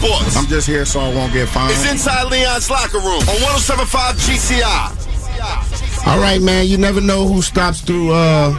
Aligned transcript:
Sports 0.00 0.36
I'm 0.36 0.46
just 0.46 0.66
here 0.66 0.84
so 0.84 1.00
I 1.00 1.14
won't 1.14 1.32
get 1.32 1.48
fined. 1.48 1.72
It's 1.72 1.90
Inside 1.90 2.30
Leon's 2.30 2.70
Locker 2.70 2.98
Room 2.98 3.20
on 3.28 3.36
1075 3.42 4.16
GCI. 4.16 6.06
All 6.06 6.18
right, 6.18 6.40
man. 6.40 6.66
You 6.66 6.78
never 6.78 7.00
know 7.00 7.26
who 7.26 7.42
stops 7.42 7.82
through 7.82 8.12
uh, 8.12 8.52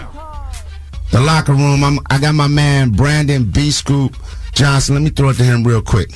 the 1.11 1.21
locker 1.21 1.53
room. 1.53 1.83
I'm, 1.83 1.99
I 2.09 2.19
got 2.19 2.35
my 2.35 2.47
man 2.47 2.91
Brandon 2.91 3.43
B. 3.43 3.71
Scoop 3.71 4.15
Johnson. 4.53 4.95
Let 4.95 5.01
me 5.01 5.09
throw 5.09 5.29
it 5.29 5.37
to 5.37 5.43
him 5.43 5.63
real 5.63 5.81
quick. 5.81 6.11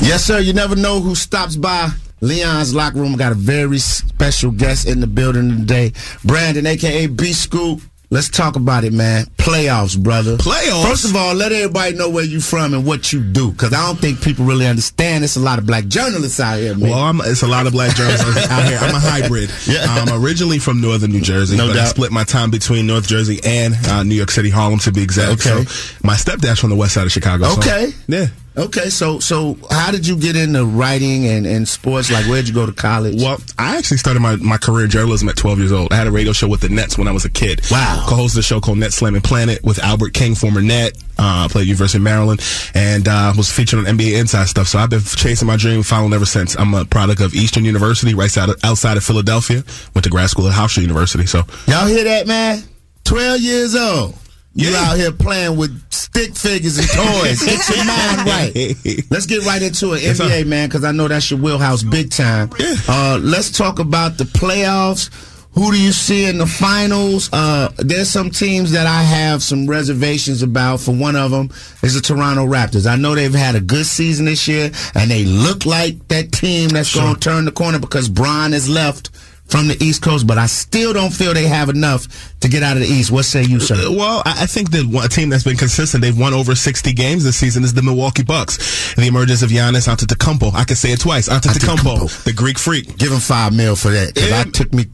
Yes, 0.00 0.24
sir. 0.24 0.40
You 0.40 0.52
never 0.52 0.74
know 0.74 1.00
who 1.00 1.14
stops 1.14 1.56
by 1.56 1.90
Leon's 2.20 2.74
locker 2.74 2.98
room. 2.98 3.16
Got 3.16 3.32
a 3.32 3.36
very 3.36 3.78
special 3.78 4.50
guest 4.50 4.88
in 4.88 5.00
the 5.00 5.06
building 5.06 5.50
today, 5.50 5.92
Brandon, 6.24 6.66
aka 6.66 7.06
B. 7.06 7.32
Scoop. 7.32 7.80
Let's 8.08 8.28
talk 8.28 8.54
about 8.54 8.84
it, 8.84 8.92
man. 8.92 9.24
Playoffs, 9.36 9.98
brother. 10.00 10.36
Playoffs? 10.36 10.88
First 10.88 11.04
of 11.06 11.16
all, 11.16 11.34
let 11.34 11.50
everybody 11.50 11.96
know 11.96 12.08
where 12.08 12.24
you 12.24 12.40
from 12.40 12.72
and 12.72 12.86
what 12.86 13.12
you 13.12 13.20
do, 13.20 13.50
because 13.50 13.72
I 13.72 13.84
don't 13.84 13.98
think 13.98 14.22
people 14.22 14.44
really 14.44 14.66
understand. 14.66 15.22
There's 15.22 15.34
a 15.36 15.40
lot 15.40 15.58
of 15.58 15.66
black 15.66 15.86
journalists 15.88 16.38
out 16.38 16.58
here, 16.58 16.76
man. 16.76 16.90
Well, 16.90 16.98
I'm, 17.00 17.20
it's 17.22 17.42
a 17.42 17.48
lot 17.48 17.66
of 17.66 17.72
black 17.72 17.96
journalists 17.96 18.48
out 18.48 18.64
here. 18.64 18.78
I'm 18.80 18.94
a 18.94 19.00
hybrid. 19.00 19.50
Yeah. 19.66 19.84
I'm 19.88 20.22
originally 20.24 20.60
from 20.60 20.80
northern 20.80 21.10
New 21.10 21.20
Jersey, 21.20 21.56
No 21.56 21.66
but 21.66 21.76
I 21.76 21.84
split 21.86 22.12
my 22.12 22.22
time 22.22 22.50
between 22.52 22.86
North 22.86 23.08
Jersey 23.08 23.40
and 23.44 23.74
uh, 23.88 24.04
New 24.04 24.14
York 24.14 24.30
City, 24.30 24.48
Harlem 24.50 24.78
to 24.80 24.92
be 24.92 25.02
exact. 25.02 25.44
Okay. 25.44 25.64
So 25.64 25.98
my 26.04 26.14
stepdad's 26.14 26.60
from 26.60 26.70
the 26.70 26.76
west 26.76 26.94
side 26.94 27.04
of 27.06 27.10
Chicago. 27.12 27.46
so- 27.48 27.58
Okay. 27.60 27.90
yeah. 28.06 28.26
Okay, 28.58 28.88
so 28.88 29.18
so 29.18 29.58
how 29.70 29.90
did 29.90 30.06
you 30.06 30.16
get 30.16 30.34
into 30.34 30.64
writing 30.64 31.26
and, 31.26 31.46
and 31.46 31.68
sports? 31.68 32.10
Like, 32.10 32.24
where'd 32.24 32.48
you 32.48 32.54
go 32.54 32.64
to 32.64 32.72
college? 32.72 33.20
Well, 33.20 33.38
I 33.58 33.76
actually 33.76 33.98
started 33.98 34.20
my, 34.20 34.36
my 34.36 34.56
career 34.56 34.84
in 34.84 34.90
journalism 34.90 35.28
at 35.28 35.36
12 35.36 35.58
years 35.58 35.72
old. 35.72 35.92
I 35.92 35.96
had 35.96 36.06
a 36.06 36.10
radio 36.10 36.32
show 36.32 36.48
with 36.48 36.62
the 36.62 36.70
Nets 36.70 36.96
when 36.96 37.06
I 37.06 37.12
was 37.12 37.26
a 37.26 37.30
kid. 37.30 37.60
Wow. 37.70 38.06
Co-hosted 38.08 38.38
a 38.38 38.42
show 38.42 38.58
called 38.60 38.78
Net 38.78 38.94
Slamming 38.94 39.20
Planet 39.20 39.62
with 39.62 39.78
Albert 39.80 40.14
King, 40.14 40.34
former 40.34 40.62
Net. 40.62 40.96
Uh, 41.18 41.48
played 41.48 41.66
University 41.66 41.98
of 41.98 42.02
Maryland 42.02 42.42
and 42.74 43.08
uh, 43.08 43.32
was 43.36 43.50
featured 43.50 43.78
on 43.78 43.84
NBA 43.86 44.18
Inside 44.18 44.46
stuff. 44.46 44.68
So 44.68 44.78
I've 44.78 44.90
been 44.90 45.00
chasing 45.00 45.46
my 45.46 45.56
dream, 45.56 45.82
following 45.82 46.12
ever 46.12 46.26
since. 46.26 46.54
I'm 46.56 46.72
a 46.74 46.84
product 46.84 47.20
of 47.20 47.34
Eastern 47.34 47.64
University, 47.64 48.14
right 48.14 48.26
outside 48.26 48.48
of, 48.48 48.56
outside 48.64 48.96
of 48.96 49.04
Philadelphia. 49.04 49.64
Went 49.94 50.04
to 50.04 50.10
grad 50.10 50.30
school 50.30 50.46
at 50.48 50.54
Hofstra 50.54 50.82
University. 50.82 51.26
So 51.26 51.42
Y'all 51.66 51.86
hear 51.86 52.04
that, 52.04 52.26
man? 52.26 52.62
Twelve 53.04 53.40
years 53.40 53.74
old. 53.74 54.14
You 54.56 54.70
Yeah. 54.70 54.78
out 54.90 54.96
here 54.96 55.12
playing 55.12 55.56
with 55.56 55.78
stick 55.90 56.34
figures 56.34 56.78
and 56.78 56.88
toys. 56.88 57.42
Get 57.44 57.68
your 57.68 57.84
mind 57.84 58.26
right. 58.26 58.76
Let's 59.10 59.26
get 59.26 59.44
right 59.44 59.60
into 59.62 59.92
it, 59.92 60.02
Yes. 60.02 60.18
NBA, 60.18 60.46
man, 60.46 60.68
because 60.68 60.82
I 60.82 60.92
know 60.92 61.08
that's 61.08 61.30
your 61.30 61.38
wheelhouse 61.40 61.82
big 61.82 62.10
time. 62.10 62.50
Yeah. 62.58 62.74
Uh, 62.88 63.18
let's 63.22 63.50
talk 63.50 63.78
about 63.78 64.16
the 64.16 64.24
playoffs. 64.24 65.10
Who 65.52 65.72
do 65.72 65.80
you 65.80 65.92
see 65.92 66.24
in 66.26 66.36
the 66.38 66.46
finals? 66.46 67.30
Uh, 67.32 67.70
there's 67.78 68.10
some 68.10 68.28
teams 68.30 68.72
that 68.72 68.86
I 68.86 69.02
have 69.02 69.42
some 69.42 69.66
reservations 69.66 70.42
about. 70.42 70.80
For 70.80 70.92
one 70.94 71.16
of 71.16 71.30
them 71.30 71.50
is 71.82 71.94
the 71.94 72.00
Toronto 72.02 72.46
Raptors. 72.46 72.86
I 72.86 72.96
know 72.96 73.14
they've 73.14 73.32
had 73.34 73.54
a 73.54 73.60
good 73.60 73.86
season 73.86 74.26
this 74.26 74.46
year, 74.48 74.70
and 74.94 75.10
they 75.10 75.24
look 75.24 75.64
like 75.64 76.08
that 76.08 76.32
team 76.32 76.68
that's 76.70 76.88
Sure. 76.90 77.02
going 77.02 77.14
to 77.14 77.20
turn 77.20 77.44
the 77.46 77.52
corner 77.52 77.78
because 77.78 78.08
Bron 78.10 78.52
has 78.52 78.68
left 78.68 79.08
from 79.48 79.68
the 79.68 79.76
East 79.82 80.02
Coast, 80.02 80.26
but 80.26 80.38
I 80.38 80.46
still 80.46 80.92
don't 80.92 81.12
feel 81.12 81.32
they 81.34 81.46
have 81.46 81.68
enough 81.68 82.06
to 82.40 82.48
get 82.48 82.62
out 82.62 82.76
of 82.76 82.82
the 82.82 82.88
East. 82.88 83.10
What 83.10 83.24
say 83.24 83.44
you, 83.44 83.60
sir? 83.60 83.74
Uh, 83.76 83.92
Well, 83.92 84.22
I 84.24 84.46
think 84.46 84.70
that 84.72 84.84
a 85.04 85.08
team 85.08 85.28
that's 85.30 85.44
been 85.44 85.56
consistent, 85.56 86.02
they've 86.02 86.18
won 86.18 86.34
over 86.34 86.54
60 86.54 86.92
games 86.92 87.24
this 87.24 87.36
season, 87.36 87.64
is 87.64 87.72
the 87.74 87.82
Milwaukee 87.82 88.22
Bucks. 88.24 88.94
The 88.94 89.06
emergence 89.06 89.42
of 89.42 89.50
Giannis 89.50 89.88
Antetokounmpo. 89.88 90.54
I 90.54 90.64
can 90.64 90.76
say 90.76 90.92
it 90.92 91.00
twice. 91.00 91.28
Antetokounmpo, 91.28 91.96
Antetokounmpo. 91.96 92.24
the 92.24 92.32
Greek 92.32 92.58
freak. 92.58 92.96
Give 92.98 93.12
him 93.12 93.20
five 93.20 93.54
mil 93.54 93.76
for 93.76 93.90
that 93.90 94.14
because 94.14 94.32
I 94.32 94.44
took 94.44 94.72
me 94.72 94.86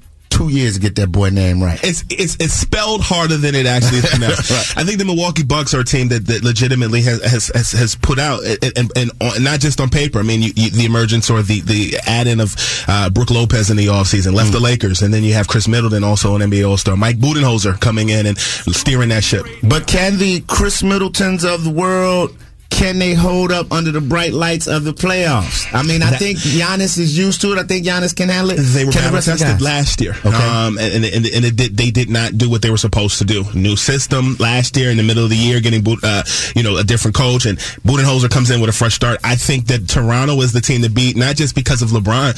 two 0.43 0.55
years 0.55 0.75
to 0.75 0.81
get 0.81 0.97
that 0.97 1.11
boy 1.11 1.31
name 1.31 1.63
right. 1.63 1.79
It's 1.83 2.05
it's 2.11 2.37
it's 2.37 2.53
spelled 2.55 3.01
harder 3.03 3.37
than 3.37 3.55
it 3.55 3.67
actually 3.67 3.99
is 3.99 4.07
pronounced. 4.11 4.33
Right. 4.53 4.77
I 4.77 4.85
think 4.85 4.99
the 4.99 5.05
Milwaukee 5.05 5.45
Bucks 5.45 5.73
are 5.73 5.81
a 5.81 5.85
team 5.85 6.09
that, 6.09 6.27
that 6.27 6.43
legitimately 6.43 7.03
has, 7.03 7.23
has 7.23 7.47
has 7.55 7.73
has 7.73 7.95
put 7.95 8.19
out 8.19 8.43
and 8.45 8.91
and, 8.97 9.13
and 9.21 9.45
not 9.45 9.61
just 9.61 9.81
on 9.81 9.89
paper. 9.89 10.19
I 10.19 10.23
mean, 10.23 10.43
you, 10.43 10.53
you, 10.57 10.71
the 10.71 10.85
emergence 10.85 11.31
or 11.31 11.43
the 11.43 11.61
the 11.61 11.97
add 12.07 12.27
in 12.27 12.41
of 12.41 12.55
uh, 12.89 13.09
Brook 13.11 13.31
Lopez 13.31 13.71
in 13.71 13.77
the 13.77 13.87
offseason 13.87 14.35
left 14.35 14.53
the 14.53 14.59
Mm. 14.59 14.63
Lakers, 14.63 15.03
and 15.03 15.13
then 15.13 15.25
you 15.25 15.33
have 15.33 15.49
Khris 15.49 15.67
Middleton, 15.67 16.05
also 16.05 16.37
an 16.37 16.43
NBA 16.43 16.69
All 16.69 16.77
Star, 16.77 16.97
Mike 16.97 17.19
Budenholzer 17.19 17.79
coming 17.81 18.11
in 18.11 18.27
and 18.27 18.39
steering 18.39 19.09
that 19.09 19.25
ship. 19.25 19.45
But 19.63 19.87
can 19.87 20.19
the 20.19 20.41
Khris 20.43 20.83
Middletons 20.83 21.45
of 21.45 21.65
the 21.65 21.71
world 21.71 22.37
can 22.73 22.99
they 22.99 23.13
hold 23.15 23.53
up 23.53 23.71
under 23.71 23.93
the 23.93 24.01
bright 24.01 24.33
lights 24.33 24.67
of 24.67 24.83
the 24.85 24.93
playoffs? 24.93 25.73
I 25.73 25.83
mean, 25.83 26.03
I 26.03 26.11
That- 26.11 26.19
think 26.19 26.39
Giannis 26.39 26.99
is 26.99 27.17
used 27.17 27.41
to 27.43 27.53
it. 27.53 27.59
I 27.59 27.65
think 27.65 27.87
Giannis 27.87 28.17
can 28.17 28.29
handle 28.31 28.51
it. 28.51 28.57
They 28.57 28.85
were 28.85 28.93
battle 28.93 29.13
rest 29.13 29.29
of 29.29 29.39
the 29.39 29.45
tested 29.45 29.61
last 29.63 30.01
year, 30.01 30.17
Okay. 30.25 30.29
um, 30.37 30.79
and, 30.79 30.95
and, 30.95 31.05
and, 31.05 31.27
and 31.27 31.45
it 31.45 31.55
did, 31.57 31.77
they 31.77 31.91
did 31.91 32.09
not 32.09 32.39
do 32.39 32.49
what 32.51 32.63
they 32.63 32.71
were 32.71 32.77
supposed 32.79 33.19
to 33.19 33.25
do. 33.25 33.45
New 33.55 33.77
system 33.77 34.37
last 34.41 34.77
year 34.77 34.91
in 34.91 34.97
the 34.97 35.03
middle 35.03 35.23
of 35.25 35.31
the 35.31 35.37
year, 35.37 35.61
getting 35.61 35.83
boot- 35.83 36.03
uh, 36.03 36.23
you 36.57 36.63
know 36.63 36.77
a 36.79 36.85
different 36.85 37.15
coach, 37.15 37.45
and 37.47 37.59
Budenholzer 37.87 38.31
comes 38.31 38.51
in 38.51 38.61
with 38.61 38.71
a 38.71 38.73
fresh 38.73 38.95
start. 38.95 39.21
I 39.23 39.37
think 39.37 39.67
that 39.67 39.87
Toronto 39.89 40.41
is 40.41 40.53
the 40.53 40.61
team 40.61 40.83
to 40.83 40.89
beat, 40.91 41.17
not 41.17 41.37
just 41.37 41.55
because 41.55 41.83
of 41.83 41.91
LeBron, 41.91 42.33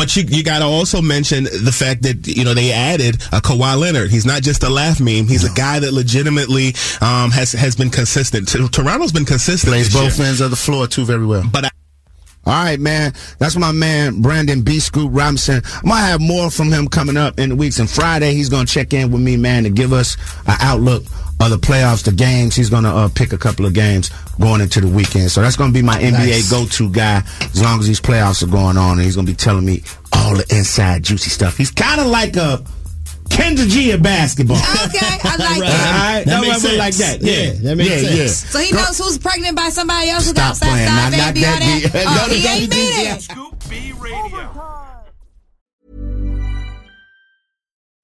but 0.00 0.16
you 0.16 0.22
you 0.28 0.42
got 0.42 0.60
to 0.60 0.64
also 0.64 1.02
mention 1.02 1.44
the 1.44 1.70
fact 1.70 2.04
that 2.04 2.26
you 2.26 2.42
know 2.42 2.54
they 2.54 2.72
added 2.72 3.16
a 3.32 3.42
Kawhi 3.42 3.78
Leonard. 3.78 4.10
He's 4.10 4.24
not 4.24 4.40
just 4.40 4.62
a 4.62 4.70
laugh 4.70 4.98
meme; 4.98 5.26
he's 5.26 5.44
a 5.44 5.52
guy 5.54 5.78
that 5.78 5.92
legitimately 5.92 6.68
um, 7.02 7.30
has 7.30 7.52
has 7.52 7.76
been 7.76 7.90
consistent. 7.90 8.48
T- 8.48 8.66
Toronto's 8.68 9.12
been 9.12 9.26
consistent. 9.26 9.70
Plays 9.70 9.92
both 9.92 10.16
year. 10.18 10.28
ends 10.28 10.40
of 10.40 10.48
the 10.48 10.56
floor 10.56 10.86
too 10.86 11.04
very 11.04 11.26
well. 11.26 11.44
but. 11.52 11.66
I, 11.66 11.70
All 12.46 12.54
right, 12.54 12.80
man. 12.80 13.12
That's 13.38 13.56
my 13.56 13.72
man, 13.72 14.22
Brandon 14.22 14.62
B. 14.62 14.80
Scoop 14.80 15.10
Robinson. 15.12 15.60
I 15.62 15.80
might 15.86 16.00
have 16.00 16.22
more 16.22 16.50
from 16.50 16.72
him 16.72 16.88
coming 16.88 17.18
up 17.18 17.38
in 17.38 17.50
the 17.50 17.56
weeks. 17.56 17.78
And 17.78 17.88
Friday, 17.88 18.32
he's 18.32 18.48
going 18.48 18.64
to 18.64 18.72
check 18.72 18.94
in 18.94 19.10
with 19.10 19.20
me, 19.20 19.36
man, 19.36 19.64
to 19.64 19.70
give 19.70 19.92
us 19.92 20.16
an 20.46 20.56
outlook 20.60 21.02
of 21.40 21.50
the 21.50 21.58
playoffs, 21.58 22.04
the 22.04 22.12
games. 22.12 22.54
He's 22.54 22.68
going 22.70 22.84
to 22.84 22.90
uh, 22.90 23.08
pick 23.14 23.32
a 23.32 23.38
couple 23.38 23.64
of 23.66 23.72
games 23.74 24.10
going 24.38 24.60
into 24.60 24.80
the 24.80 24.88
weekend. 24.88 25.30
So 25.30 25.40
that's 25.42 25.56
going 25.56 25.70
to 25.70 25.74
be 25.74 25.82
my 25.82 25.98
NBA 25.98 26.50
go-to 26.50 26.90
guy 26.90 27.22
as 27.40 27.62
long 27.62 27.80
as 27.80 27.86
these 27.86 28.00
playoffs 28.00 28.42
are 28.42 28.50
going 28.50 28.76
on. 28.76 28.92
And 28.98 29.02
he's 29.02 29.14
going 29.16 29.26
to 29.26 29.32
be 29.32 29.36
telling 29.36 29.64
me 29.64 29.82
all 30.12 30.34
the 30.36 30.46
inside 30.50 31.02
juicy 31.02 31.30
stuff. 31.30 31.56
He's 31.56 31.70
kind 31.70 32.00
of 32.00 32.06
like 32.08 32.36
a 32.36 32.62
Kendra 33.30 33.66
G 33.68 33.92
of 33.92 34.02
basketball. 34.02 34.56
Okay, 34.58 34.98
I 35.00 35.36
like 35.38 35.54
All 35.54 35.60
that. 35.60 36.14
right, 36.16 36.24
That 36.26 36.40
no, 36.42 36.48
makes 36.48 36.64
I 36.64 36.68
would 36.68 36.78
like 36.78 36.94
that. 36.96 37.22
Yeah, 37.22 37.52
that 37.52 37.76
makes 37.76 37.90
yeah, 37.90 37.96
sense. 37.98 38.16
Yeah. 38.18 38.26
So 38.26 38.58
he 38.58 38.72
knows 38.72 38.98
who's 38.98 39.18
pregnant 39.18 39.56
by 39.56 39.68
somebody 39.70 40.10
else 40.10 40.24
who 40.26 40.30
Stop 40.32 40.36
got 40.36 40.50
outside 40.50 40.68
playing. 40.68 40.86
Not- 40.86 41.12
not 41.12 41.34
baby 41.34 41.46
all 41.46 41.52
that 41.52 41.90
that. 41.92 42.06
Oh, 42.08 42.26
Go 42.26 42.34
to 42.34 42.38
he 42.38 42.46
ain't 42.48 42.72
WGC. 42.72 42.76
mean 42.76 43.06
it. 43.16 43.22
Scoop 43.22 43.68
B 43.70 43.92
Radio. 43.92 44.79